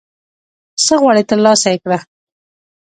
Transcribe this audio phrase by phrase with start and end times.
[0.85, 1.97] څه غواړي ترلاسه یې کړه